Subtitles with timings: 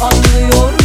[0.00, 0.77] anlıyor.